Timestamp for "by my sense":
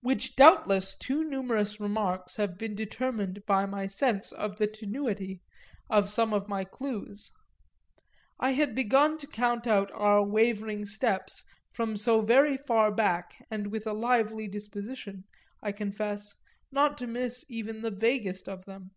3.46-4.32